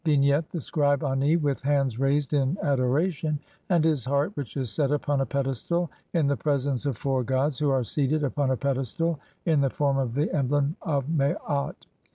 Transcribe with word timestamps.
]Vignette: 0.03 0.49
The 0.49 0.59
scribe 0.59 1.03
Ani, 1.03 1.37
with 1.37 1.61
hands 1.61 1.99
raised 1.99 2.33
in 2.33 2.57
adoration, 2.63 3.37
and 3.69 3.85
his 3.85 4.03
heart, 4.05 4.31
which 4.35 4.57
is 4.57 4.71
set 4.73 4.89
upon 4.89 5.21
a 5.21 5.27
pedestal, 5.27 5.91
in 6.11 6.25
the 6.25 6.35
presence 6.35 6.87
of 6.87 6.97
four 6.97 7.23
gods 7.23 7.59
who 7.59 7.69
are 7.69 7.83
seated 7.83 8.23
upon 8.23 8.49
a 8.49 8.57
pedestal 8.57 9.19
in 9.45 9.61
the 9.61 9.69
form 9.69 9.99
of 9.99 10.15
the 10.15 10.33
emblem 10.35 10.75
of 10.81 11.07
Maat. 11.07 11.85